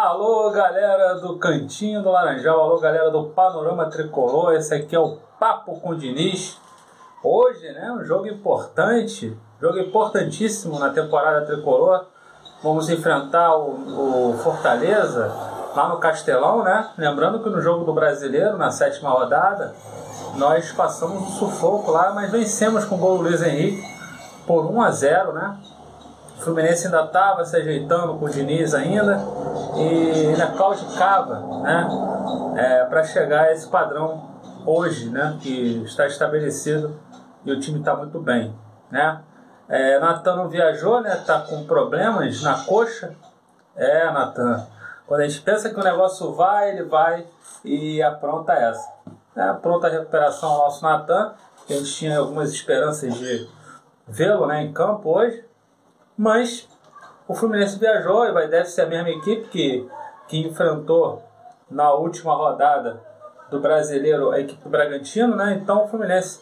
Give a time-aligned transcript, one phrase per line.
[0.00, 4.52] Alô, galera do Cantinho do Laranjal, alô, galera do Panorama Tricolor.
[4.52, 6.56] Esse aqui é o Papo com o Diniz.
[7.20, 12.04] Hoje, né, um jogo importante, jogo importantíssimo na temporada tricolor.
[12.62, 15.34] Vamos enfrentar o, o Fortaleza
[15.74, 16.90] lá no Castelão, né?
[16.96, 19.74] Lembrando que no jogo do Brasileiro, na sétima rodada,
[20.36, 23.82] nós passamos um sufoco lá, mas vencemos com o gol do Luiz Henrique
[24.46, 25.58] por 1 a 0, né?
[26.38, 29.20] O Fluminense ainda estava se ajeitando com o Diniz ainda
[29.76, 31.88] e ainda claudicava, né?
[32.56, 34.30] É, para chegar a esse padrão
[34.64, 35.36] hoje, né?
[35.42, 36.96] Que está estabelecido
[37.44, 38.54] e o time está muito bem,
[38.88, 39.20] né?
[39.68, 41.16] É, Natan não viajou, né?
[41.26, 43.16] Tá com problemas na coxa.
[43.74, 44.64] É, Natan.
[45.08, 47.26] Quando a gente pensa que o negócio vai, ele vai
[47.64, 48.88] e apronta essa.
[49.34, 51.32] É, pronta a recuperação ao nosso Natan,
[51.66, 53.48] que a gente tinha algumas esperanças de
[54.06, 55.47] vê-lo né, em campo hoje.
[56.18, 56.68] Mas
[57.28, 59.88] o Fluminense viajou e vai, deve ser a mesma equipe que,
[60.26, 61.22] que enfrentou
[61.70, 63.00] na última rodada
[63.48, 65.60] do brasileiro a equipe do Bragantino, né?
[65.62, 66.40] Então o Fluminense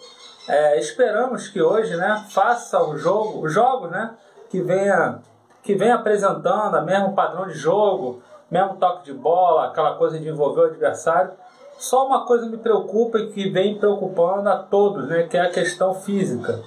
[0.48, 4.14] é, esperamos que hoje, né, faça o jogo, os jogos, né,
[4.48, 5.20] que venha
[5.62, 10.28] que venha apresentando o mesmo padrão de jogo, mesmo toque de bola, aquela coisa de
[10.28, 11.33] envolver o adversário.
[11.77, 15.50] Só uma coisa me preocupa e que vem preocupando a todos, né, que é a
[15.50, 16.62] questão física.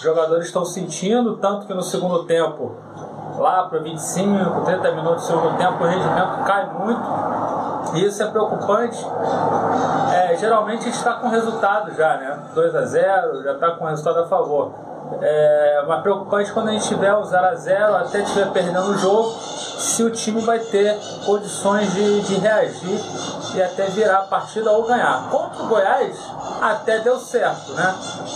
[0.00, 2.74] Os jogadores estão sentindo, tanto que no segundo tempo,
[3.36, 7.02] lá para 25, 30 minutos do segundo tempo, o rendimento cai muito.
[7.92, 9.06] E isso é preocupante.
[10.10, 12.38] É, geralmente a gente está com resultado já, né?
[12.54, 14.72] 2 a 0 já está com resultado a favor.
[15.20, 18.96] É, mas preocupante quando a gente tiver o 0 a 0 até estiver perdendo o
[18.96, 23.00] jogo, se o time vai ter condições de, de reagir
[23.54, 25.28] e até virar a partida ou ganhar.
[25.30, 26.18] Contra o Goiás,
[26.60, 27.94] até deu certo, né?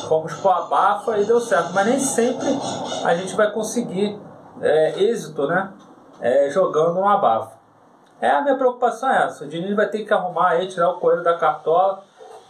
[0.08, 2.58] Fomos pro abafa e deu certo, mas nem sempre
[3.04, 4.20] a gente vai conseguir
[4.60, 5.72] é, êxito, né?
[6.20, 7.54] É, jogando um abafa.
[8.20, 9.44] É a minha preocupação é essa.
[9.44, 12.02] O Diniz vai ter que arrumar aí, tirar o coelho da cartola.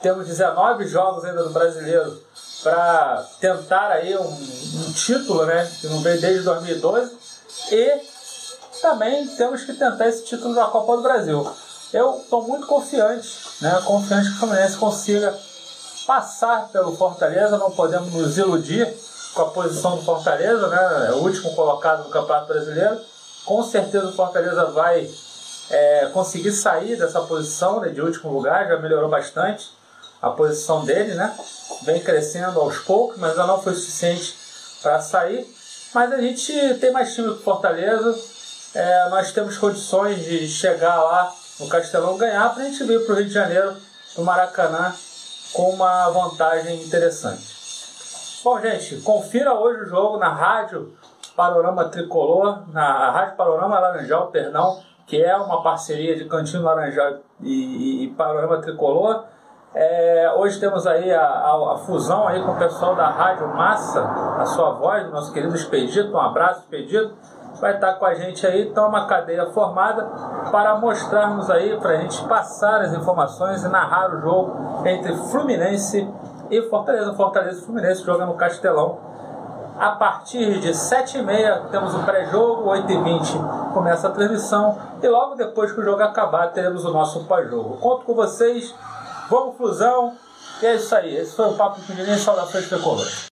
[0.03, 2.23] Temos 19 jogos ainda do brasileiro
[2.62, 5.71] para tentar aí um, um, título, né?
[5.81, 7.12] Que não veio desde 2012.
[7.71, 8.00] E
[8.81, 11.47] também temos que tentar esse título da Copa do Brasil.
[11.93, 13.28] Eu estou muito confiante,
[13.60, 13.81] né?
[13.84, 15.38] Confiante que o Fluminense consiga
[16.06, 17.59] passar pelo Fortaleza.
[17.59, 18.93] Não podemos nos iludir
[19.34, 21.09] com a posição do Fortaleza, né?
[21.09, 22.99] É o último colocado no Campeonato Brasileiro.
[23.44, 25.09] Com certeza o Fortaleza vai
[25.71, 29.71] é, conseguir sair dessa posição né, de último lugar, já melhorou bastante
[30.25, 31.37] a posição dele, né?
[31.83, 34.35] Vem crescendo aos poucos, mas ainda não foi suficiente
[34.83, 35.47] para sair.
[35.95, 38.19] Mas a gente tem mais time que Fortaleza,
[38.75, 41.31] é, nós temos condições de chegar lá
[41.61, 43.77] no Castelão ganhar para a gente vir para o Rio de Janeiro,
[44.17, 44.95] no Maracanã,
[45.53, 48.41] com uma vantagem interessante.
[48.43, 50.97] Bom, gente, confira hoje o jogo na Rádio
[51.37, 57.53] Panorama Tricolor, na Rádio Panorama Laranjal, perdão, que é uma parceria de Cantinho Laranjal e,
[57.53, 59.34] e, e Panorama Tricolor.
[59.75, 64.03] É, hoje temos aí a, a, a, fusão aí com o pessoal da Rádio Massa,
[64.39, 67.12] a sua voz, nosso querido Expedito, um abraço Expedito,
[67.61, 70.05] vai estar com a gente aí, então uma cadeia formada
[70.53, 76.09] para mostrarmos aí, para a gente passar as informações e narrar o jogo entre Fluminense
[76.51, 77.12] e Fortaleza.
[77.15, 78.99] Fortaleza e Fluminense jogando no Castelão
[79.79, 85.81] a partir de 7h30 temos o pré-jogo, 8h20 começa a transmissão e logo depois que
[85.81, 87.77] o jogo acabar teremos o nosso pós-jogo.
[87.79, 88.73] Conto com vocês,
[89.53, 90.17] fusão
[90.62, 91.17] e é isso aí.
[91.17, 93.34] Esse foi o Papo com Saudações Tricolores.